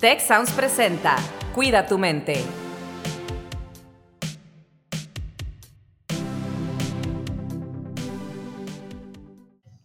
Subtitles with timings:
[0.00, 1.16] Tech Sounds presenta
[1.56, 2.36] Cuida tu mente.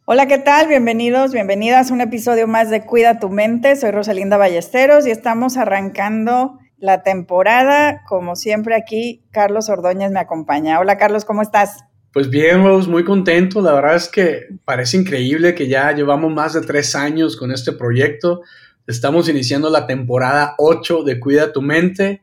[0.05, 0.68] Hola, ¿qué tal?
[0.68, 3.76] Bienvenidos, bienvenidas a un episodio más de Cuida tu mente.
[3.76, 8.03] Soy Rosalinda Ballesteros y estamos arrancando la temporada.
[8.07, 10.79] Como siempre aquí, Carlos Ordóñez me acompaña.
[10.79, 11.85] Hola, Carlos, ¿cómo estás?
[12.11, 13.63] Pues bien, Rose, muy contento.
[13.63, 17.71] La verdad es que parece increíble que ya llevamos más de tres años con este
[17.71, 18.41] proyecto.
[18.86, 22.22] Estamos iniciando la temporada 8 de Cuida tu mente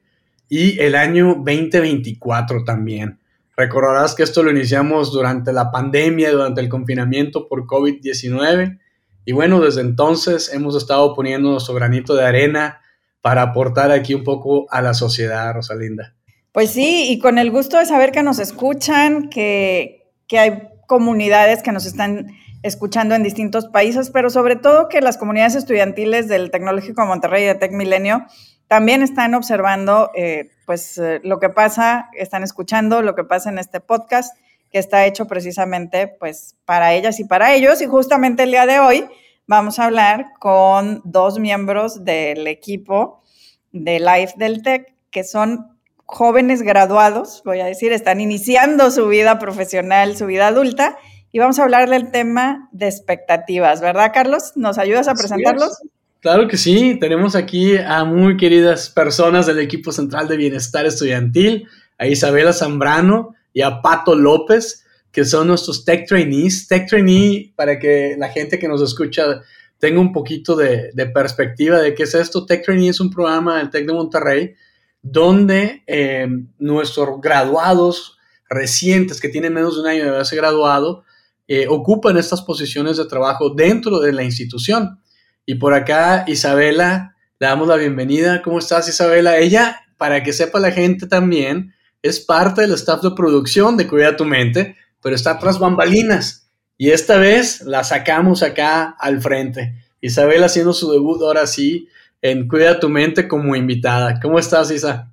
[0.48, 3.18] y el año 2024 también.
[3.56, 8.78] Recordarás que esto lo iniciamos durante la pandemia, durante el confinamiento por COVID-19.
[9.24, 12.80] Y bueno, desde entonces hemos estado poniendo nuestro granito de arena
[13.22, 16.14] para aportar aquí un poco a la sociedad, Rosalinda.
[16.52, 21.62] Pues sí, y con el gusto de saber que nos escuchan, que, que hay comunidades
[21.62, 26.50] que nos están escuchando en distintos países, pero sobre todo que las comunidades estudiantiles del
[26.50, 28.26] Tecnológico Monterrey y de Tec Milenio
[28.66, 33.60] también están observando eh, pues eh, lo que pasa, están escuchando lo que pasa en
[33.60, 34.36] este podcast
[34.72, 37.80] que está hecho precisamente pues para ellas y para ellos.
[37.82, 39.06] Y justamente el día de hoy
[39.46, 43.22] vamos a hablar con dos miembros del equipo
[43.70, 45.78] de Life del Tech que son
[46.10, 50.98] jóvenes graduados, voy a decir, están iniciando su vida profesional, su vida adulta
[51.32, 54.52] y vamos a hablar del tema de expectativas, ¿verdad, Carlos?
[54.56, 55.78] ¿Nos ayudas a presentarlos?
[56.20, 61.68] Claro que sí, tenemos aquí a muy queridas personas del equipo central de bienestar estudiantil,
[61.98, 66.66] a Isabela Zambrano y a Pato López, que son nuestros tech trainees.
[66.66, 69.42] Tech trainee, para que la gente que nos escucha
[69.78, 72.44] tenga un poquito de, perspectiva de qué es esto.
[72.44, 74.54] Tech trainee es un programa del Tech de Monterrey
[75.02, 78.18] donde eh, nuestros graduados
[78.48, 81.04] recientes que tienen menos de un año de haberse graduado
[81.48, 85.00] eh, ocupan estas posiciones de trabajo dentro de la institución.
[85.46, 88.42] Y por acá, Isabela, le damos la bienvenida.
[88.42, 89.38] ¿Cómo estás, Isabela?
[89.38, 94.16] Ella, para que sepa la gente también, es parte del staff de producción de Cuida
[94.16, 96.50] tu Mente, pero está tras bambalinas.
[96.76, 99.74] Y esta vez la sacamos acá al frente.
[100.00, 101.88] Isabela haciendo su debut ahora sí
[102.22, 104.20] en Cuida tu Mente como invitada.
[104.20, 105.12] ¿Cómo estás, Isa?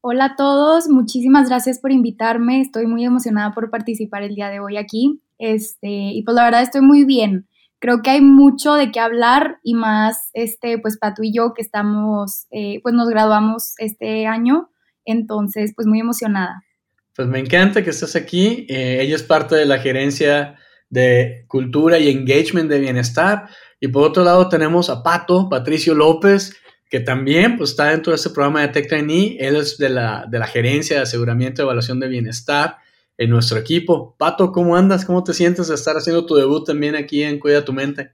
[0.00, 2.60] Hola a todos, muchísimas gracias por invitarme.
[2.60, 5.20] Estoy muy emocionada por participar el día de hoy aquí.
[5.38, 7.48] Este, y pues la verdad estoy muy bien.
[7.78, 11.62] Creo que hay mucho de qué hablar y más, este, pues Pato y yo que
[11.62, 14.70] estamos, eh, pues nos graduamos este año,
[15.04, 16.62] entonces pues muy emocionada.
[17.14, 18.66] Pues me encanta que estés aquí.
[18.68, 20.56] Eh, ella es parte de la gerencia
[20.88, 23.48] de cultura y engagement de bienestar.
[23.80, 26.56] Y por otro lado tenemos a Pato, Patricio López,
[26.88, 29.36] que también pues, está dentro de este programa de Tech Trainee.
[29.40, 32.78] Él es de la, de la gerencia de aseguramiento y evaluación de bienestar
[33.18, 34.14] en nuestro equipo.
[34.18, 35.04] Pato, ¿cómo andas?
[35.04, 38.12] ¿Cómo te sientes de estar haciendo tu debut también aquí en Cuida tu Mente?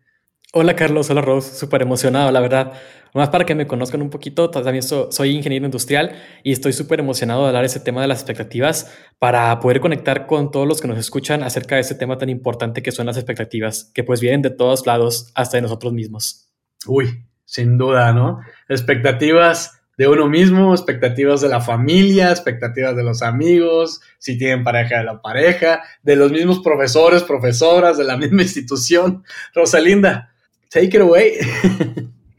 [0.54, 2.74] Hola Carlos, hola Rose, súper emocionado, la verdad.
[3.14, 7.40] Más para que me conozcan un poquito, también soy ingeniero industrial y estoy súper emocionado
[7.40, 10.98] de hablar ese tema de las expectativas para poder conectar con todos los que nos
[10.98, 14.50] escuchan acerca de ese tema tan importante que son las expectativas, que pues vienen de
[14.50, 16.50] todos lados, hasta de nosotros mismos.
[16.86, 18.40] Uy, sin duda, ¿no?
[18.68, 24.98] Expectativas de uno mismo, expectativas de la familia, expectativas de los amigos, si tienen pareja
[24.98, 29.24] de la pareja, de los mismos profesores, profesoras, de la misma institución.
[29.54, 30.31] Rosalinda,
[30.72, 31.34] take it away.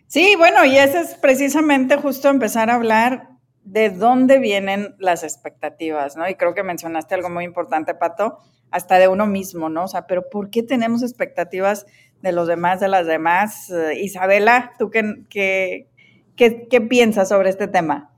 [0.07, 3.29] Sí, bueno, y ese es precisamente justo empezar a hablar
[3.63, 6.29] de dónde vienen las expectativas, ¿no?
[6.29, 8.37] Y creo que mencionaste algo muy importante, Pato,
[8.69, 9.85] hasta de uno mismo, ¿no?
[9.85, 11.87] O sea, pero ¿por qué tenemos expectativas
[12.21, 13.71] de los demás, de las demás?
[13.71, 15.87] Eh, Isabela, ¿tú qué, qué,
[16.35, 18.09] ¿Qué, piensas sobre este tema?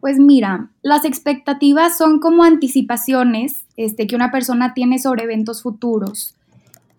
[0.00, 6.37] Pues mira, las expectativas son como anticipaciones este, que una persona tiene sobre eventos futuros.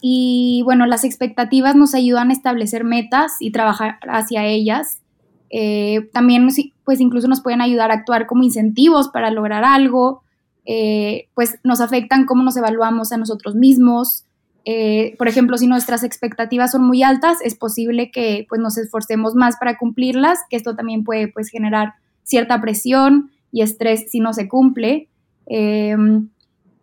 [0.01, 5.01] Y bueno, las expectativas nos ayudan a establecer metas y trabajar hacia ellas.
[5.49, 6.47] Eh, también,
[6.83, 10.23] pues incluso nos pueden ayudar a actuar como incentivos para lograr algo.
[10.65, 14.25] Eh, pues nos afectan cómo nos evaluamos a nosotros mismos,
[14.65, 19.33] eh, por ejemplo, si nuestras expectativas son muy altas, es posible que pues, nos esforcemos
[19.35, 21.93] más para cumplirlas, que esto también puede pues, generar
[22.23, 25.07] cierta presión y estrés si no se cumple.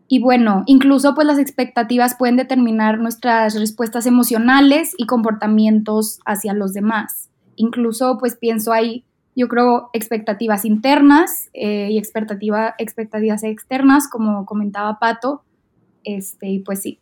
[0.08, 6.72] Y bueno, incluso pues las expectativas pueden determinar nuestras respuestas emocionales y comportamientos hacia los
[6.72, 7.28] demás.
[7.56, 9.04] Incluso pues pienso ahí,
[9.34, 15.42] yo creo, expectativas internas eh, y expectativa, expectativas externas, como comentaba Pato.
[16.04, 17.00] Este, y pues sí.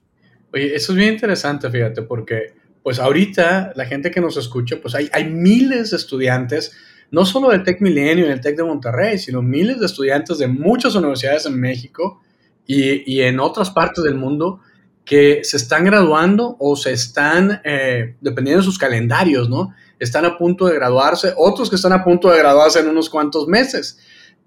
[0.53, 4.95] Oye, eso es bien interesante, fíjate, porque pues ahorita la gente que nos escucha, pues
[4.95, 6.73] hay, hay miles de estudiantes,
[7.11, 10.47] no solo del Tec Milenio y del Tec de Monterrey, sino miles de estudiantes de
[10.47, 12.23] muchas universidades en México
[12.67, 14.61] y, en otras partes del mundo
[15.05, 19.75] que se están graduando o se están, eh, dependiendo de sus calendarios, ¿no?
[19.99, 23.47] Están a punto de graduarse, otros que están a punto de graduarse en unos cuantos
[23.47, 23.99] meses.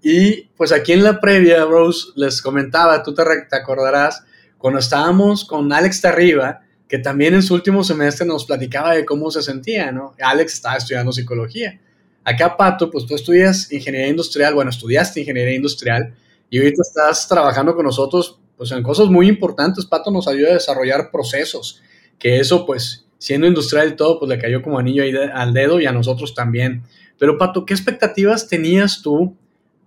[0.02, 4.24] Y pues aquí en la previa, Rose, les comentaba, tú te, te acordarás,
[4.58, 9.30] cuando estábamos con Alex Tarriba, que también en su último semestre nos platicaba de cómo
[9.30, 10.16] se sentía, ¿no?
[10.20, 11.80] Alex estaba estudiando psicología.
[12.24, 16.14] Acá, Pato, pues tú estudias ingeniería industrial, bueno, estudiaste ingeniería industrial
[16.50, 19.86] y ahorita estás trabajando con nosotros, pues en cosas muy importantes.
[19.86, 21.82] Pato nos ayuda a desarrollar procesos,
[22.20, 25.80] que eso, pues, siendo industrial y todo, pues le cayó como anillo ahí al dedo
[25.80, 26.84] y a nosotros también.
[27.20, 29.36] Pero, Pato, ¿qué expectativas tenías tú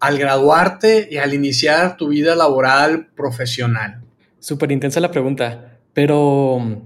[0.01, 4.03] al graduarte y al iniciar tu vida laboral profesional?
[4.39, 6.83] Súper intensa la pregunta, pero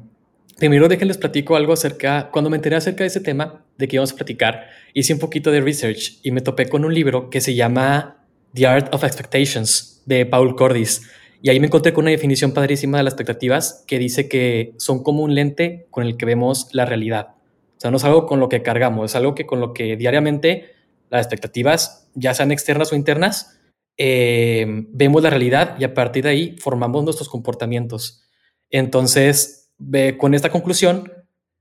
[0.59, 4.13] primero déjenles platico algo acerca, cuando me enteré acerca de ese tema, de que íbamos
[4.13, 7.55] a platicar, hice un poquito de research y me topé con un libro que se
[7.55, 8.24] llama
[8.55, 11.03] The Art of Expectations de Paul Cordis.
[11.43, 15.03] Y ahí me encontré con una definición padrísima de las expectativas que dice que son
[15.03, 17.35] como un lente con el que vemos la realidad.
[17.77, 19.97] O sea, no es algo con lo que cargamos, es algo que con lo que
[19.97, 20.71] diariamente
[21.11, 23.61] las expectativas, ya sean externas o internas,
[23.97, 28.25] eh, vemos la realidad y a partir de ahí formamos nuestros comportamientos.
[28.71, 29.73] Entonces,
[30.19, 31.13] con esta conclusión,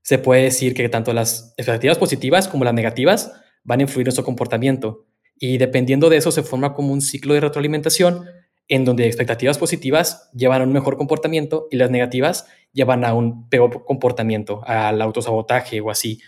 [0.02, 3.32] se puede decir que tanto las expectativas positivas como las negativas
[3.64, 5.06] van a influir en nuestro comportamiento.
[5.38, 8.24] Y dependiendo de eso, se forma como un ciclo de retroalimentación
[8.68, 13.48] en donde expectativas positivas llevan a un mejor comportamiento y las negativas llevan a un
[13.48, 16.20] peor comportamiento, al autosabotaje o así.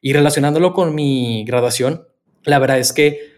[0.00, 2.06] Y relacionándolo con mi graduación,
[2.44, 3.32] la verdad es que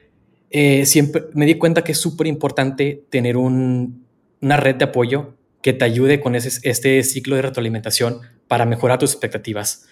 [0.50, 5.72] eh, siempre me di cuenta que es súper importante tener una red de apoyo que
[5.72, 9.86] te ayude con ese, este ciclo de retroalimentación para mejorar tus expectativas.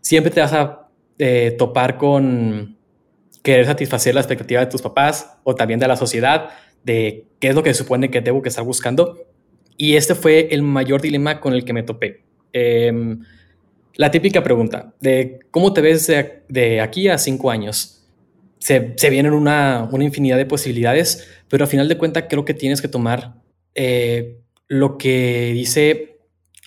[0.00, 0.88] Siempre te vas a
[1.18, 2.77] eh, topar con
[3.48, 6.50] querer satisfacer la expectativa de tus papás o también de la sociedad,
[6.84, 9.24] de qué es lo que se supone que debo que estar buscando.
[9.78, 12.24] Y este fue el mayor dilema con el que me topé.
[12.52, 13.24] Em,
[13.94, 16.12] la típica pregunta de cómo te ves
[16.48, 18.06] de, aquí a cinco años.
[18.58, 22.52] Se, se vienen una, una, infinidad de posibilidades, pero al final de cuentas creo que
[22.52, 23.36] tienes que tomar
[23.74, 26.18] eh, lo que dice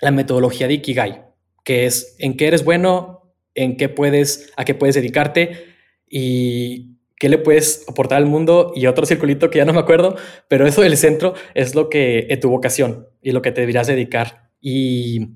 [0.01, 1.25] la metodología de Ikigai,
[1.63, 5.70] que es en qué eres bueno, en qué puedes, a qué puedes dedicarte
[6.11, 10.15] y qué le puedes aportar al mundo y otro circulito que ya no me acuerdo,
[10.47, 13.87] pero eso del centro es lo que es tu vocación y lo que te deberías
[13.87, 14.49] dedicar.
[14.59, 15.29] Y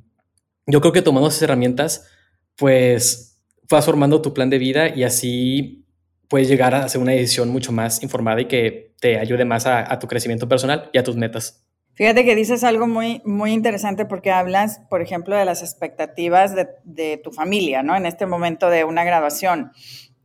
[0.67, 2.07] yo creo que tomando esas herramientas,
[2.55, 3.39] pues
[3.69, 5.85] vas formando tu plan de vida y así
[6.27, 9.99] puedes llegar a hacer una decisión mucho más informada y que te ayude más a,
[9.99, 11.65] tu crecimiento personal y a tus metas.
[11.93, 17.21] Fíjate que dices algo muy, muy interesante porque hablas, por ejemplo, de las expectativas de,
[17.23, 17.95] tu familia, ¿no?
[17.95, 19.71] En este momento de una graduación,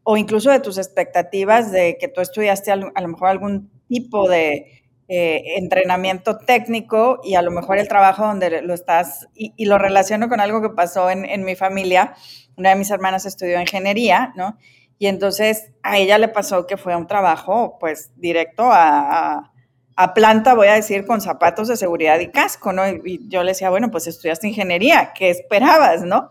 [0.02, 4.85] o incluso de tus expectativas de que tú estudiaste a lo, mejor algún tipo de
[5.08, 10.29] eh, entrenamiento técnico y a lo mejor el trabajo donde lo estás, y, lo relaciono
[10.29, 12.14] con algo que pasó en, mi familia.
[12.56, 14.56] Una de mis hermanas estudió ingeniería, ¿no?
[14.99, 19.50] Y entonces a ella le pasó que fue un trabajo, pues, directo a
[20.00, 22.88] a planta, voy a decir, con zapatos de seguridad y casco, ¿no?
[22.88, 26.31] Y, yo le decía, bueno, pues estudiaste ingeniería, ¿qué esperabas, no?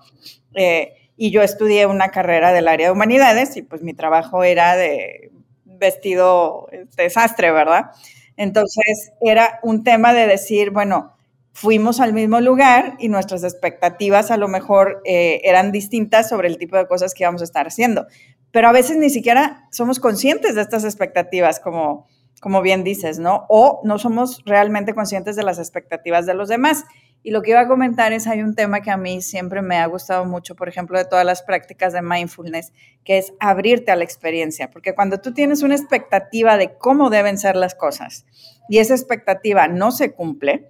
[0.56, 4.78] Eh, y yo estudié una carrera del área de humanidades y pues mi trabajo era
[4.78, 5.32] de
[5.66, 7.92] vestido desastre, ¿verdad?
[8.38, 11.12] Entonces era un tema de decir, bueno,
[11.52, 16.58] fuimos al mismo lugar y nuestras expectativas a lo mejor eh, eran distintas sobre el
[16.58, 18.08] tipo de cosas que íbamos a estar haciendo,
[18.52, 22.08] pero a veces ni siquiera somos conscientes de estas expectativas como
[22.40, 23.46] como bien dices, ¿no?
[23.50, 26.86] O no somos realmente conscientes de las expectativas de los demás.
[27.22, 29.78] Y lo que iba a comentar es, hay un tema que a mí siempre me
[29.78, 32.72] ha gustado mucho, por ejemplo, de todas las prácticas de mindfulness,
[33.04, 37.38] que es abrirte a la experiencia, porque cuando tú tienes una expectativa de cómo deben
[37.38, 38.26] ser las cosas
[38.70, 40.70] y esa expectativa no se cumple,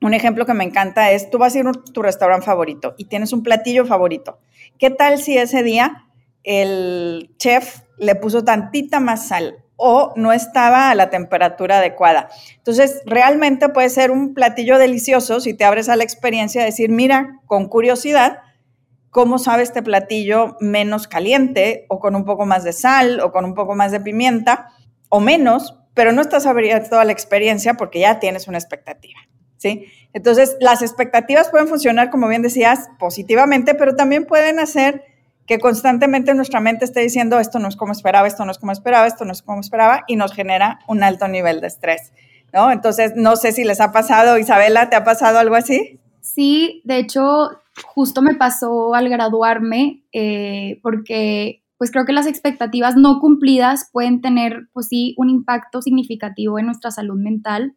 [0.00, 3.06] un ejemplo que me encanta es, tú vas a ir a tu restaurante favorito y
[3.06, 4.40] tienes un platillo favorito.
[4.78, 6.08] ¿Qué tal si ese día
[6.44, 12.28] el chef le puso tantita más sal o no estaba a la temperatura adecuada.
[12.56, 16.90] Entonces, realmente puede ser un platillo delicioso si te abres a la experiencia de decir,
[16.90, 18.40] mira, con curiosidad,
[19.10, 23.44] ¿cómo sabe este platillo menos caliente o con un poco más de sal o con
[23.44, 24.70] un poco más de pimienta
[25.10, 25.78] o menos?
[25.94, 29.20] Pero no estás abriendo toda la experiencia porque ya tienes una expectativa,
[29.58, 29.86] ¿sí?
[30.12, 35.04] Entonces, las expectativas pueden funcionar, como bien decías, positivamente, pero también pueden hacer
[35.48, 38.70] que constantemente nuestra mente esté diciendo esto no es como esperaba, esto no es como
[38.70, 42.12] esperaba, esto no es como esperaba y nos genera un alto nivel de estrés,
[42.52, 42.70] ¿no?
[42.70, 45.98] Entonces, no sé si les ha pasado, Isabela, ¿te ha pasado algo así?
[46.20, 47.50] Sí, de hecho,
[47.82, 54.20] justo me pasó al graduarme eh, porque pues creo que las expectativas no cumplidas pueden
[54.20, 57.74] tener, pues sí, un impacto significativo en nuestra salud mental.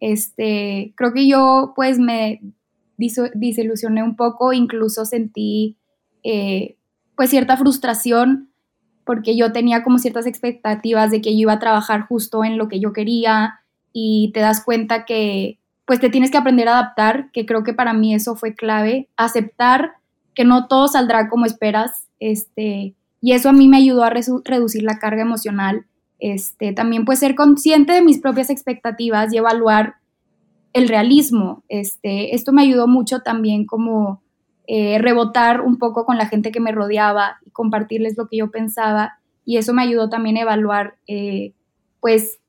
[0.00, 2.40] Este, creo que yo pues me
[2.96, 5.76] desilusioné un poco, incluso sentí
[6.24, 6.76] eh,
[7.16, 8.50] pues cierta frustración
[9.04, 12.68] porque yo tenía como ciertas expectativas de que yo iba a trabajar justo en lo
[12.68, 13.60] que yo quería
[13.92, 17.74] y te das cuenta que pues te tienes que aprender a adaptar, que creo que
[17.74, 19.92] para mí eso fue clave, aceptar
[20.34, 24.82] que no todo saldrá como esperas, este, y eso a mí me ayudó a reducir
[24.82, 25.84] la carga emocional,
[26.18, 29.96] este, también pues ser consciente de mis propias expectativas y evaluar
[30.72, 34.23] el realismo, este, esto me ayudó mucho también como
[34.66, 38.50] eh, rebotar un poco con la gente que me rodeaba y compartirles lo que yo
[38.50, 41.52] pensaba, y eso me ayudó también a evaluar, eh,
[42.00, 42.40] pues,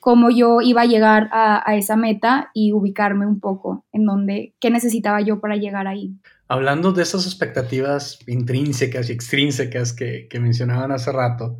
[0.00, 4.70] cómo yo iba a llegar a, esa meta y ubicarme un poco en donde, qué
[4.70, 6.14] necesitaba yo para llegar ahí.
[6.48, 11.58] Hablando de esas expectativas intrínsecas y extrínsecas que, que mencionaban hace rato,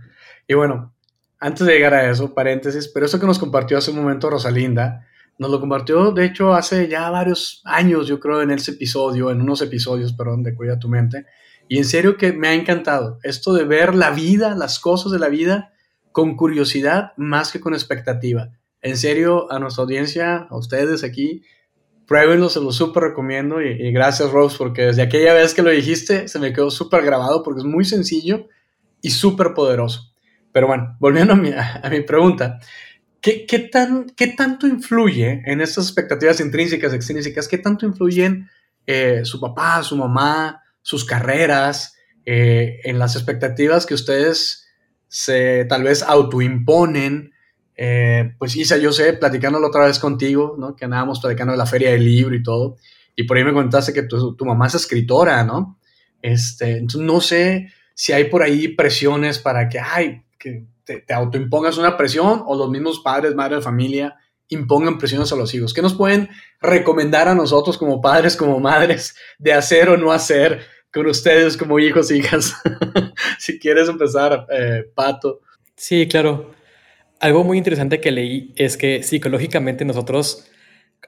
[0.49, 0.93] y bueno,
[1.39, 5.07] antes de llegar a eso, paréntesis, pero eso que nos compartió hace un momento Rosalinda,
[5.41, 9.41] nos lo compartió, de hecho, hace ya varios años, yo creo, en ese episodio, en
[9.41, 11.25] unos episodios, perdón, de Cuida tu mente.
[11.67, 15.19] Y en serio que me ha encantado esto de ver la vida, las cosas de
[15.19, 15.73] la vida
[16.13, 18.51] con curiosidad más que con expectativa.
[18.83, 21.43] En serio, a nuestra audiencia, a ustedes aquí,
[22.07, 26.29] pruébenlo, se lo súper recomiendo y, gracias Rose porque desde aquella vez que lo dijiste
[26.29, 28.47] se me quedó súper grabado porque es muy sencillo
[29.01, 30.13] y súper poderoso.
[30.53, 32.59] Pero bueno, volviendo a mi, a, mi pregunta,
[33.21, 38.49] ¿qué, ¿qué, tan, ¿qué tanto influye en estas expectativas intrínsecas, extrínsecas, qué tanto influyen
[38.87, 41.95] eh, su papá, su mamá, sus carreras,
[42.27, 44.69] eh, en las expectativas que ustedes
[45.09, 47.33] se tal vez autoimponen.
[47.77, 50.77] Eh, pues Isa, yo sé, platicándolo otra vez contigo, ¿no?
[50.77, 52.77] Que andábamos platicando de la feria del libro y todo.
[53.17, 55.79] Y por ahí me contaste que tu, mamá es escritora, ¿no?
[56.23, 61.15] Este, entonces no sé si hay por ahí presiones para que, ay, que te, te
[61.15, 64.17] autoimpongas una presión o los mismos padres, madres de familia
[64.49, 65.73] impongan presiones a los hijos.
[65.73, 66.29] ¿Qué nos pueden
[66.61, 71.79] recomendar a nosotros como padres, como madres, de hacer o no hacer con ustedes como
[71.79, 72.55] hijos e hijas.
[73.39, 75.41] si quieres empezar, eh, Pato.
[75.77, 76.53] Sí, claro.
[77.21, 80.51] Algo muy interesante que leí es que psicológicamente nosotros,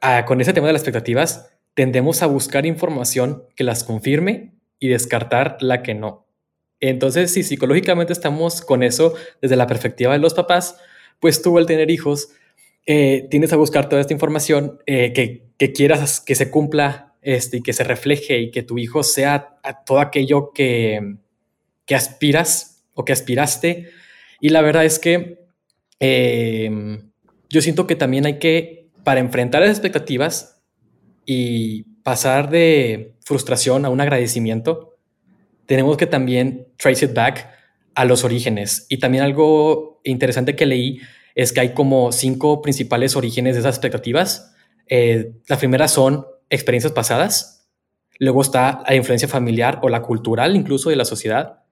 [0.01, 4.89] ah, con ese tema de las expectativas, tendemos a buscar información que las confirme y
[4.89, 6.22] descartar la que no.
[6.83, 10.77] Entonces, si psicológicamente estamos con eso desde la perspectiva de los papás,
[11.21, 12.31] pues tú al tener hijos,
[12.87, 17.59] eh, tienes a buscar toda esta información eh, que, que quieras que se cumpla este,
[17.59, 21.19] y que se refleje y que tu hijo sea todo aquello que,
[21.87, 23.91] que aspiras o que aspiraste.
[24.41, 25.39] Y la verdad es que
[26.01, 27.12] em,
[27.49, 30.61] yo siento que también hay que, para enfrentar las expectativas
[31.25, 34.93] y pasar de frustración a un agradecimiento,
[35.67, 37.49] tenemos que también trace it back
[37.95, 38.87] a los orígenes.
[38.89, 41.01] Y también algo interesante que leí
[41.35, 44.55] es que hay como cinco principales orígenes de esas expectativas.
[44.89, 47.71] Eh, las primeras son experiencias pasadas.
[48.19, 51.62] Luego está la influencia familiar o la cultural incluso de la sociedad.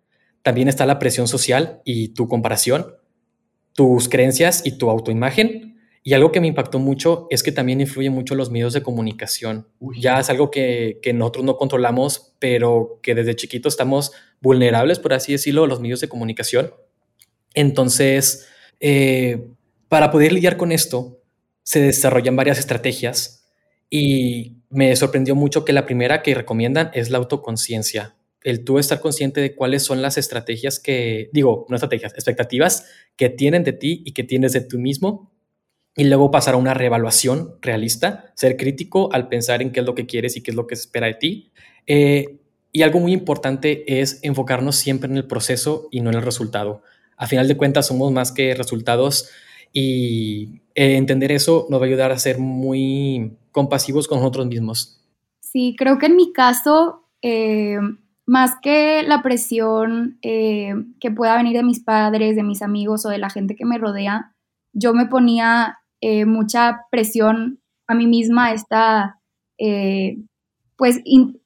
[0.43, 2.95] También está la presión social y tu comparación,
[3.75, 5.70] tus creencias y tu autoimagen.
[6.03, 9.69] Y algo que me impactó mucho es que también influye mucho los medios de comunicación.
[9.99, 15.33] Ya es algo que, nosotros no controlamos, pero que desde chiquito estamos vulnerables, por así
[15.33, 16.73] decirlo, a los medios de comunicación.
[17.53, 18.49] Entonces,
[18.81, 19.49] eh,
[19.89, 21.21] para poder lidiar con esto,
[21.63, 23.47] se desarrollan varias estrategias
[23.91, 28.15] y me sorprendió mucho que la primera que recomiendan es la autoconciencia.
[28.43, 33.29] El tú estar consciente de cuáles son las estrategias que, digo, no estrategias, expectativas que
[33.29, 35.30] tienen de ti y que tienes de tú mismo.
[35.97, 39.95] Y luego pasar a una reevaluación realista, ser crítico al pensar en qué es lo
[39.95, 41.53] que quieres y qué es lo que se espera de ti.
[41.87, 42.39] Eh,
[42.73, 46.83] y algo muy importante es enfocarnos siempre en el proceso y no en el resultado.
[47.17, 49.29] A final de cuentas, somos más que resultados
[49.73, 55.03] y eh, entender eso nos va a ayudar a ser muy compasivos con nosotros mismos.
[55.41, 57.79] Sí, creo que en mi caso, eh,
[58.25, 63.19] más que la presión que pueda venir de mis padres, de mis amigos o de
[63.19, 64.33] la gente que me rodea,
[64.73, 65.80] yo me ponía
[66.27, 69.21] mucha presión a mí misma, esta,
[70.77, 71.01] pues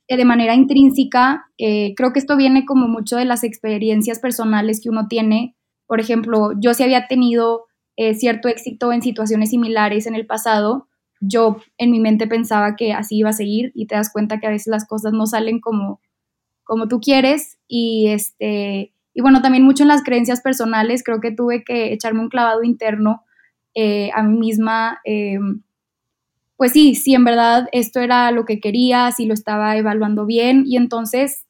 [0.08, 1.46] de manera intrínseca.
[1.56, 5.56] creo que esto viene como mucho de las experiencias personales que uno tiene.
[5.87, 10.88] Por ejemplo, yo sí había tenido eh, cierto éxito en situaciones similares en el pasado,
[11.20, 14.49] yo en mi mente pensaba que así iba a seguir y te das cuenta que
[14.49, 16.00] a veces las cosas no salen como,
[16.64, 21.30] como tú quieres y este y bueno también mucho en las creencias personales creo que
[21.30, 23.23] tuve que echarme un clavado interno
[23.74, 25.38] eh, a mí misma eh,
[26.56, 30.64] pues sí sí en verdad esto era lo que quería si lo estaba evaluando bien
[30.66, 31.46] y entonces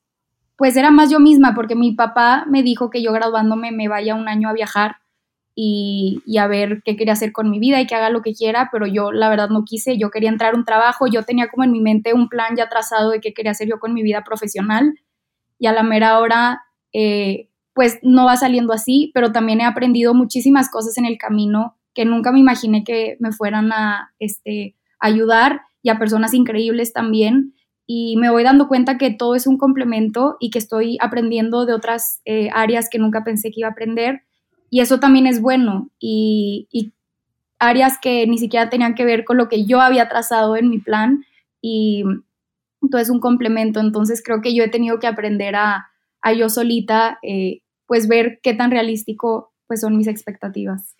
[0.57, 4.15] pues era más yo misma porque mi papá me dijo que yo graduándome me vaya
[4.15, 4.97] un año a viajar
[5.57, 8.35] y, y, a ver qué quería hacer con mi vida y que haga lo que
[8.35, 11.49] quiera, pero yo la verdad no quise, yo quería entrar a un trabajo, yo tenía
[11.49, 14.03] como en mi mente un plan ya trazado de qué quería hacer yo con mi
[14.03, 14.99] vida profesional
[15.59, 20.15] y a la mera hora eh, pues no va saliendo así, pero también he aprendido
[20.15, 25.63] muchísimas cosas en el camino que nunca me imaginé que me fueran a este, ayudar
[25.83, 27.55] y a personas increíbles también.
[27.87, 31.75] Y me voy dando cuenta que todo es un complemento y que estoy aprendiendo de
[31.75, 34.23] otras eh, áreas que nunca pensé que iba a aprender
[34.75, 35.91] y eso también es bueno.
[36.01, 36.93] Y,
[37.61, 40.81] áreas que ni siquiera tenían que ver con lo que yo había trazado en mi
[40.81, 41.25] plan
[41.63, 42.03] y
[42.91, 43.79] todo es un complemento.
[43.79, 45.87] Entonces creo que yo he tenido que aprender a,
[46.37, 50.94] yo solita, eh, pues ver qué tan realístico pues son mis expectativas.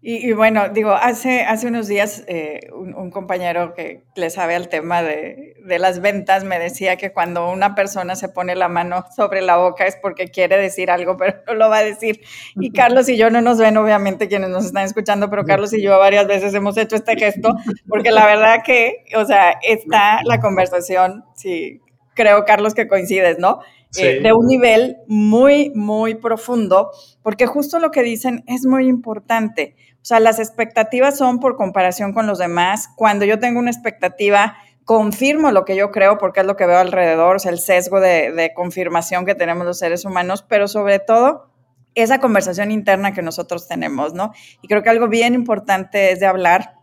[0.00, 5.02] Y, bueno, digo, hace, hace unos días eh, un, compañero que le sabe al tema
[5.02, 9.42] de, de, las ventas me decía que cuando una persona se pone la mano sobre
[9.42, 12.20] la boca es porque quiere decir algo, pero no lo va a decir.
[12.54, 15.82] Y Carlos y yo no nos ven, obviamente, quienes nos están escuchando, pero Carlos y
[15.82, 17.56] yo varias veces hemos hecho este gesto,
[17.88, 21.80] porque la verdad que, o sea, está la conversación, sí,
[22.14, 23.60] creo, Carlos, que coincides, ¿no?
[23.96, 26.90] Eh, de un nivel muy, muy profundo,
[27.22, 29.76] porque justo lo que dicen es muy importante.
[30.02, 32.88] O sea, las expectativas son por comparación con los demás.
[32.96, 36.78] Cuando yo tengo una expectativa, confirmo lo que yo creo porque es lo que veo
[36.78, 40.98] alrededor, o sea, el sesgo de, de confirmación que tenemos los seres humanos, pero sobre
[40.98, 41.50] todo
[41.94, 44.32] esa conversación interna que nosotros tenemos, ¿no?
[44.62, 46.74] Y creo que algo bien importante es de hablar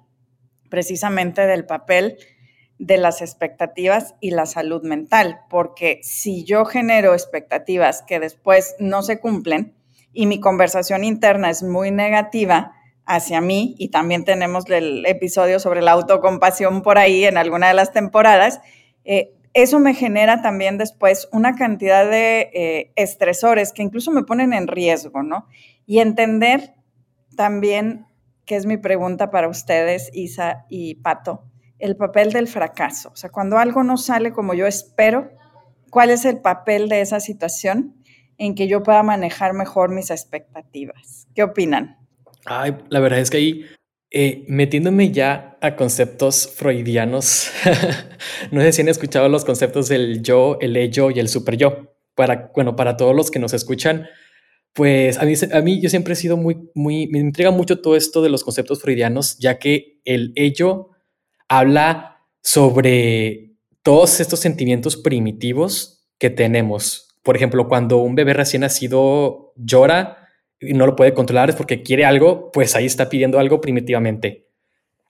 [0.69, 2.17] precisamente del papel
[2.77, 9.01] de las expectativas y la salud mental, porque si yo genero expectativas que después no
[9.01, 9.73] se cumplen
[10.11, 12.73] y mi conversación interna es muy negativa
[13.05, 17.75] hacia mí, y también tenemos el episodio sobre la autocompasión por ahí en alguna de
[17.75, 18.61] las temporadas,
[19.03, 24.51] eh, eso me genera también después una cantidad de eh, estresores que incluso me ponen
[24.51, 25.47] en riesgo, ¿no?
[25.85, 26.73] Y entender
[27.37, 28.05] también,
[28.45, 31.45] que es mi pregunta para ustedes, Isa y Pato,
[31.79, 33.09] el papel del fracaso.
[33.13, 35.31] O sea, cuando algo no sale como yo espero,
[35.89, 37.95] ¿cuál es el papel de esa situación
[38.37, 41.27] en que yo pueda manejar mejor mis expectativas?
[41.35, 41.97] ¿Qué opinan?
[42.45, 43.65] Ay, la verdad es que ahí,
[44.11, 47.51] eh, metiéndome ya a conceptos freudianos,
[48.51, 51.91] no sé si han escuchado los conceptos del yo, el ello y el super yo.
[52.13, 54.07] Para, bueno, para todos los que nos escuchan,
[54.71, 57.97] pues a mí, a mí yo siempre he sido muy, muy, me intriga mucho todo
[57.97, 60.94] esto de los conceptos freudianos, ya que el ello
[61.47, 67.19] habla sobre todos estos sentimientos primitivos que tenemos.
[67.23, 70.29] Por ejemplo, cuando un bebé recién nacido llora
[70.59, 74.47] y no lo puede controlar es porque quiere algo, pues ahí está pidiendo algo primitivamente.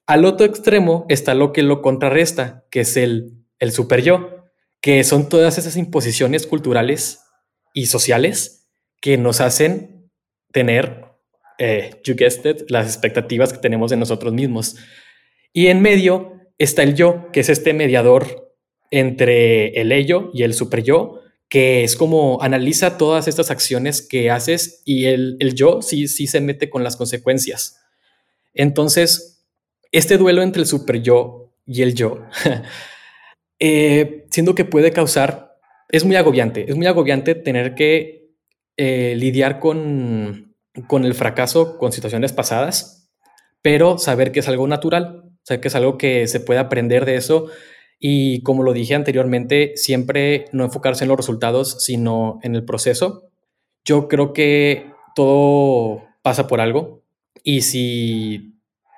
[0.08, 4.46] Al otro extremo está lo que lo contrarresta, que es el, el super yo,
[4.82, 7.24] que son todas esas imposiciones culturales
[7.74, 8.70] y sociales
[9.02, 10.10] que nos hacen
[10.52, 11.06] tener,
[11.58, 14.78] eh, you guessed it, las expectativas que tenemos de nosotros mismos.
[15.56, 18.54] Y en medio está el yo, que es este mediador
[18.92, 24.30] entre el ello y el super yo, que es como analiza todas estas acciones que
[24.30, 27.80] haces y el, yo sí, sí se mete con las consecuencias.
[28.54, 29.48] Entonces,
[29.94, 32.26] este duelo entre el super yo y el yo,
[33.60, 35.56] eh, siendo que puede causar,
[35.88, 38.34] es muy agobiante, es muy agobiante tener que
[38.76, 40.54] eh, lidiar con,
[40.88, 43.10] con el fracaso, con situaciones pasadas,
[43.62, 47.06] pero saber que es algo natural, o sea, que es algo que se puede aprender
[47.06, 47.52] de eso
[48.00, 53.30] y como lo dije anteriormente, siempre no enfocarse en los resultados, sino en el proceso.
[53.84, 57.04] Yo creo que todo pasa por algo
[57.44, 58.56] y si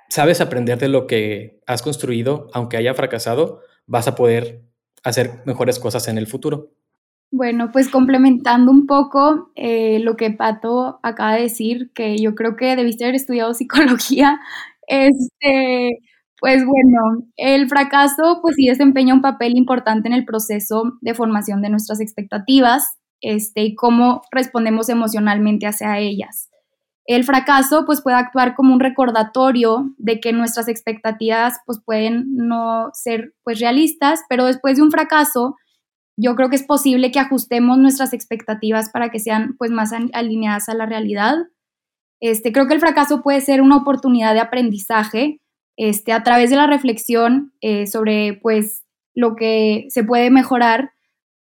[0.07, 4.61] sabes aprender de lo que has construido, aunque haya fracasado, vas a poder
[5.03, 6.71] hacer mejores cosas en el futuro.
[7.29, 12.55] Bueno, pues complementando un poco eh, lo que Pato acaba de decir, que yo creo
[12.55, 14.39] que debiste haber estudiado psicología,
[14.87, 15.99] este,
[16.39, 21.61] pues bueno, el fracaso pues sí desempeña un papel importante en el proceso de formación
[21.61, 26.49] de nuestras expectativas este, y cómo respondemos emocionalmente hacia ellas.
[27.05, 32.89] El fracaso pues puede actuar como un recordatorio de que nuestras expectativas pues pueden no
[32.93, 35.55] ser pues realistas, pero después de un fracaso
[36.17, 40.67] yo creo que es posible que ajustemos nuestras expectativas para que sean pues más alineadas
[40.67, 41.35] a la realidad.
[42.19, 45.39] Este, creo que el fracaso puede ser una oportunidad de aprendizaje
[45.77, 48.83] este, a través de la reflexión eh, sobre pues
[49.15, 50.91] lo que se puede mejorar,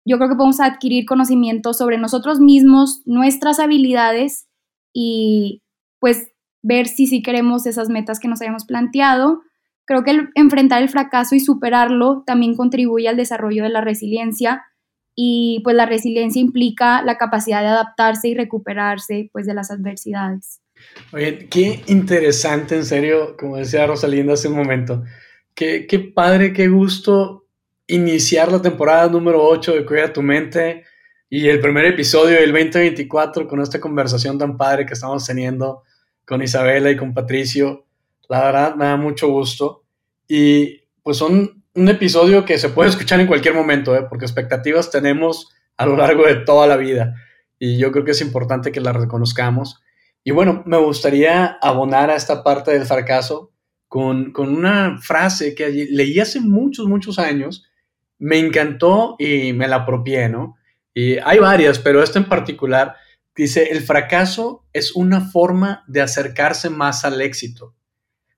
[0.05, 4.47] yo creo que podemos adquirir conocimiento sobre nosotros mismos, nuestras habilidades
[4.93, 5.61] y
[5.99, 6.31] pues
[6.63, 9.41] ver si sí queremos esas metas que nos hayamos planteado.
[9.85, 14.63] Creo que enfrentar el fracaso y superarlo también contribuye al desarrollo de la resiliencia
[15.15, 20.60] y pues la resiliencia implica la capacidad de adaptarse y recuperarse pues de las adversidades.
[21.11, 25.03] Oye, qué interesante, en serio, como decía Rosalinda hace un momento.
[25.53, 27.45] Qué, qué padre, qué gusto
[27.87, 30.85] iniciar la temporada número 8 de Cuida tu Mente
[31.29, 35.83] y el primer episodio del 2024 con esta conversación tan padre que estamos teniendo
[36.25, 37.85] con Isabela y con Patricio.
[38.29, 39.83] La verdad, me da mucho gusto.
[40.27, 44.05] Y pues son un episodio que se puede escuchar en cualquier momento, ¿eh?
[44.07, 47.15] porque expectativas tenemos a lo largo de toda la vida.
[47.59, 49.81] Y yo creo que es importante que las reconozcamos.
[50.23, 53.51] Y bueno, me gustaría abonar a esta parte del fracaso
[53.87, 57.65] con, con una frase que leí hace muchos, muchos años.
[58.19, 60.57] Me encantó y me la apropié, ¿no?
[60.93, 62.95] Y hay varias, pero esta en particular
[63.35, 67.75] dice, el fracaso es una forma de acercarse más al éxito,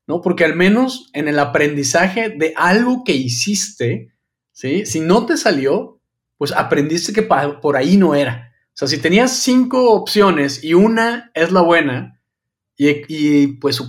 [0.07, 0.21] ¿no?
[0.21, 4.13] Porque al menos en el aprendizaje de algo que hiciste,
[4.51, 4.85] ¿sí?
[4.85, 5.99] Si no te salió,
[6.37, 8.52] pues aprendiste que por ahí no era.
[8.73, 12.19] O sea, si tenías cinco opciones y una es la buena
[12.75, 13.79] y, pues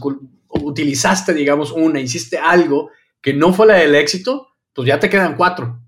[0.49, 2.91] utilizaste, digamos, una, hiciste algo
[3.23, 5.81] que no fue la del éxito, pues ya te quedan cuatro.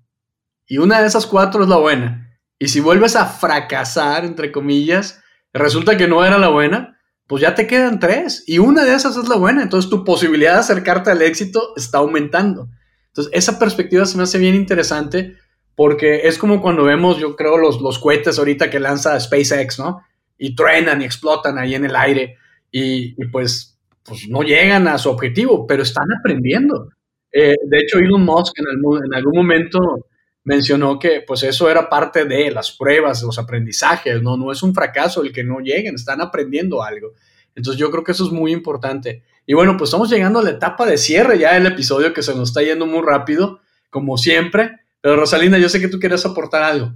[0.65, 2.39] Y una de esas cuatro es la buena.
[2.57, 5.21] Y si vuelves a fracasar, entre comillas,
[5.53, 8.43] resulta que no era la buena, pues ya te quedan tres.
[8.47, 9.61] Y una de esas es la buena.
[9.61, 12.69] Entonces tu posibilidad de acercarte al éxito está aumentando.
[13.09, 15.35] Entonces esa perspectiva se me hace bien interesante
[15.77, 20.01] porque es como cuando vemos, yo creo, los, los cohetes ahorita que lanza SpaceX, ¿no?
[20.35, 22.35] Y truenan y explotan ahí en el aire
[22.71, 26.89] y, pues, pues no llegan a su objetivo, pero están aprendiendo.
[27.31, 28.65] Eh, de hecho, Elon Musk en,
[29.05, 30.07] en, algún momento
[30.45, 34.35] mencionó que pues eso era parte de las pruebas, los aprendizajes, ¿no?
[34.35, 37.11] No es un fracaso el que no lleguen, están aprendiendo algo.
[37.53, 39.21] Entonces yo creo que eso es muy importante.
[39.45, 42.33] Y bueno, pues estamos llegando a la etapa de cierre ya del episodio que se
[42.33, 43.59] nos está yendo muy rápido,
[43.91, 44.86] como siempre.
[45.01, 46.93] Pero Rosalinda, yo sé que tú quieres aportar algo.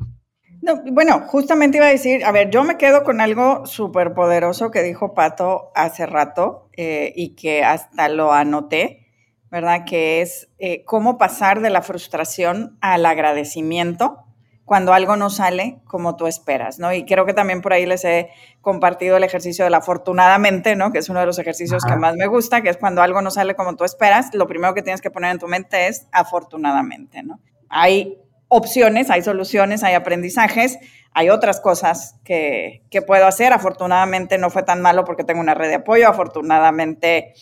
[0.62, 4.70] No, bueno, justamente iba a decir, a ver, yo me quedo con algo súper poderoso
[4.70, 9.08] que dijo Pato hace rato eh, y que hasta lo anoté,
[9.50, 9.86] ¿verdad?
[9.86, 14.20] Que es eh, cómo pasar de la frustración al agradecimiento
[14.64, 16.94] cuando algo no sale como tú esperas, ¿no?
[16.94, 18.30] Y creo que también por ahí les he
[18.62, 20.92] compartido el ejercicio del afortunadamente, ¿no?
[20.92, 23.32] Que es uno de los ejercicios que más me gusta, que es cuando algo no
[23.32, 27.24] sale como tú esperas, lo primero que tienes que poner en tu mente es afortunadamente,
[27.24, 27.40] ¿no?
[27.72, 28.18] Hay
[28.50, 30.78] opciones, hay soluciones, hay aprendizajes,
[31.14, 33.54] hay otras cosas que, puedo hacer.
[33.54, 37.34] Afortunadamente no fue tan malo porque tengo una red de apoyo, afortunadamente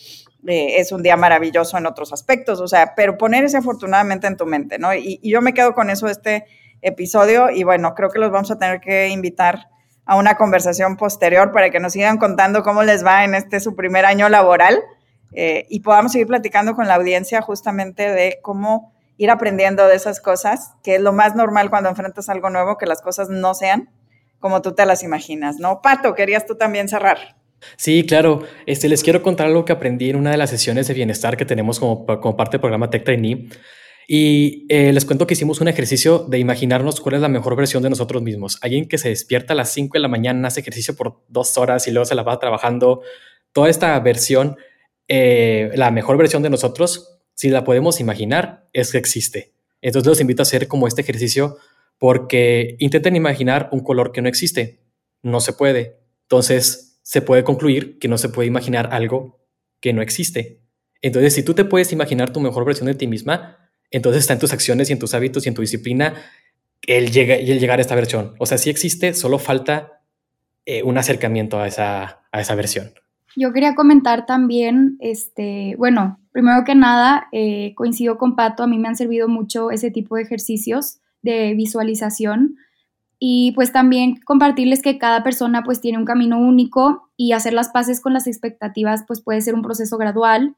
[0.46, 4.36] eh, es un día maravilloso en otros aspectos, o sea, pero poner ese afortunadamente en
[4.36, 4.94] tu mente, ¿no?
[4.94, 6.46] Y, y, yo me quedo con eso este
[6.80, 9.68] episodio y bueno, creo que los vamos a tener que invitar
[10.06, 13.76] a una conversación posterior para que nos sigan contando cómo les va en este su
[13.76, 14.80] primer año laboral
[15.32, 20.18] eh, y podamos seguir platicando con la audiencia justamente de cómo ir aprendiendo de esas
[20.18, 23.90] cosas, que es lo más normal cuando enfrentas algo nuevo, que las cosas no sean
[24.38, 25.82] como tú te las imaginas, ¿no?
[25.82, 27.36] Pato, querías tú también cerrar.
[27.76, 28.44] Sí, claro.
[28.64, 31.44] Este, les quiero contar algo que aprendí en una de las sesiones de bienestar que
[31.44, 33.50] tenemos como, como parte del programa Tech Trainee.
[34.08, 37.82] Y eh, les cuento que hicimos un ejercicio de imaginarnos cuál es la mejor versión
[37.82, 38.58] de nosotros mismos.
[38.62, 41.86] Alguien que se despierta a las 5 de la mañana, hace ejercicio por dos horas
[41.86, 43.02] y luego se la va trabajando.
[43.52, 44.56] Toda esta versión,
[45.08, 49.54] eh, la mejor versión de nosotros, si la podemos imaginar, es que existe.
[49.80, 51.56] Entonces los invito a hacer como este ejercicio
[51.96, 54.82] porque intenten imaginar un color que no existe.
[55.22, 56.00] No se puede.
[56.24, 59.40] Entonces se puede concluir que no se puede imaginar algo
[59.80, 60.60] que no existe.
[61.00, 63.56] Entonces, si tú te puedes imaginar tu mejor versión de ti misma,
[63.90, 66.22] entonces está en tus acciones y en tus hábitos y en tu disciplina
[66.86, 68.34] el, llega, el llegar a esta versión.
[68.38, 70.02] O sea, si existe, solo falta
[70.66, 72.92] eh, un acercamiento a esa, a esa versión.
[73.34, 78.78] Yo quería comentar también, este, bueno, primero que nada, eh, coincido con Pato, a mí
[78.78, 82.56] me han servido mucho ese tipo de ejercicios de visualización
[83.18, 87.68] y pues también compartirles que cada persona pues tiene un camino único y hacer las
[87.68, 90.56] paces con las expectativas pues puede ser un proceso gradual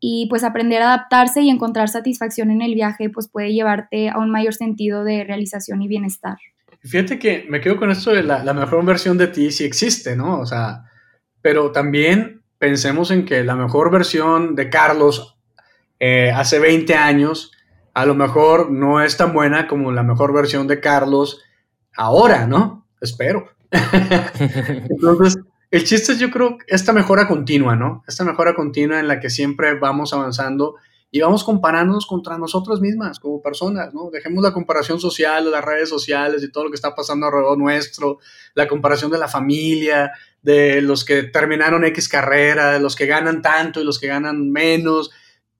[0.00, 4.18] y pues aprender a adaptarse y encontrar satisfacción en el viaje pues puede llevarte a
[4.18, 6.38] un mayor sentido de realización y bienestar.
[6.82, 10.16] Fíjate que me quedo con esto de la, la mejor versión de ti si existe,
[10.16, 10.40] ¿no?
[10.40, 10.84] O sea,
[11.42, 15.38] pero también pensemos en que la mejor versión de Carlos
[15.98, 17.52] eh, hace 20 años
[17.94, 21.42] a lo mejor no es tan buena como la mejor versión de Carlos
[21.96, 22.86] ahora, ¿no?
[23.00, 23.48] Espero.
[24.90, 25.38] Entonces,
[25.70, 28.04] el chiste es yo creo esta mejora continua, ¿no?
[28.06, 30.76] Esta mejora continua en la que siempre vamos avanzando
[31.12, 34.10] y vamos comparándonos contra nosotras mismas como personas, ¿no?
[34.10, 38.18] Dejemos la comparación social, las redes sociales y todo lo que está pasando alrededor nuestro,
[38.54, 43.42] la comparación de la familia, de los que terminaron X carrera, de los que ganan
[43.42, 45.10] tanto y los que ganan menos.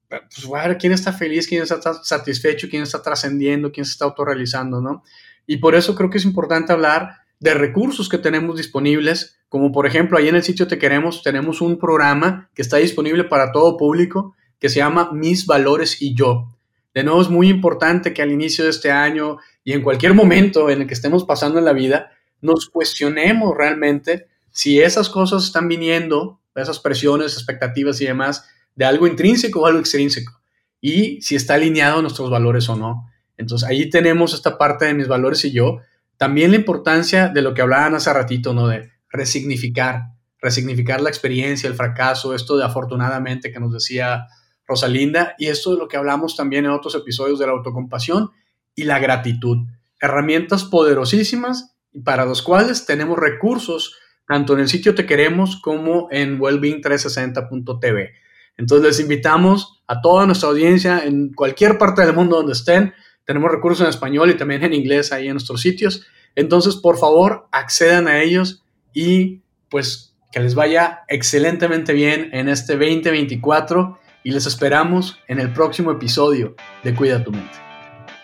[0.07, 4.79] Pues ver quién está feliz, quién está satisfecho, quién está trascendiendo, quién se está autorrealizando,
[4.79, 5.03] ¿no?
[5.45, 9.85] Y por eso creo que es importante hablar de recursos que tenemos disponibles, como por
[9.85, 13.75] ejemplo ahí en el sitio Te Queremos tenemos un programa que está disponible para todo
[13.75, 16.55] público que se llama Mis Valores y Yo.
[16.93, 20.69] De nuevo es muy importante que al inicio de este año y en cualquier momento
[20.69, 25.67] en el que estemos pasando en la vida, nos cuestionemos realmente si esas cosas están
[25.67, 30.39] viniendo, esas presiones, expectativas y demás, de algo intrínseco o algo extrínseco,
[30.79, 33.09] y si está alineado a nuestros valores o no.
[33.37, 35.79] Entonces ahí tenemos esta parte de mis valores y yo,
[36.17, 38.67] también la importancia de lo que hablaban hace ratito, ¿no?
[38.67, 44.27] De resignificar, resignificar la experiencia, el fracaso, esto de afortunadamente que nos decía
[44.71, 48.31] Rosalinda, y esto de lo que hablamos también en otros episodios de la autocompasión
[48.75, 49.57] y la gratitud.
[49.99, 56.39] Herramientas poderosísimas para los cuales tenemos recursos tanto en el sitio Te Queremos como en
[56.39, 58.11] wellbeing360.tv.
[58.57, 62.93] Entonces les invitamos a toda nuestra audiencia en cualquier parte del mundo donde estén
[63.25, 66.05] tenemos recursos en español y también en inglés ahí en nuestros sitios.
[66.35, 72.73] Entonces, por favor, accedan a ellos y pues que les vaya excelentemente bien en este
[72.73, 77.71] 2024 y les esperamos en el próximo episodio de Cuida tu mente.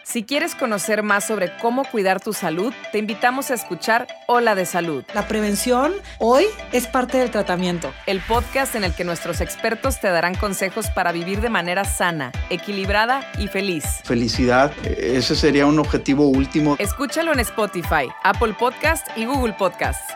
[0.08, 4.66] Si quieres conocer más sobre cómo cuidar tu salud, te invitamos a escuchar Hola de
[4.66, 5.04] Salud.
[5.14, 7.92] La prevención hoy es parte del tratamiento.
[8.06, 12.32] El podcast en el que nuestros expertos te darán consejos para vivir de manera sana,
[12.50, 13.84] equilibrada y feliz.
[14.06, 16.78] Felicidad, ese sería un objetivo último.
[16.80, 20.10] Escúchalo en Spotify, Apple Podcast y Google Podcast.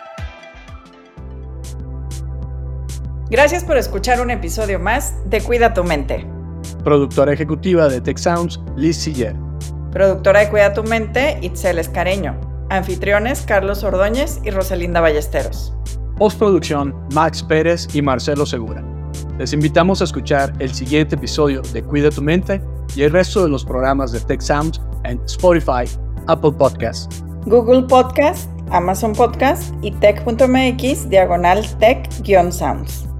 [3.31, 6.27] Gracias por escuchar un episodio más de Cuida tu mente.
[6.83, 9.33] Productora ejecutiva de Tech Sounds, Liz Siller.
[9.93, 12.37] Productora de Cuida tu Mente, Itzel Escareño.
[12.69, 15.73] Anfitriones, Carlos Ordóñez y Rosalinda Ballesteros.
[16.17, 18.83] Postproducción, Max Pérez y Marcelo Segura.
[19.37, 22.61] Les invitamos a escuchar el siguiente episodio de Cuida tu Mente
[22.97, 25.85] y el resto de los programas de Tech Sounds en Spotify,
[26.27, 33.10] Apple Podcasts, Google Podcast, Amazon Podcast y tech.mx diagonal tech-sounds.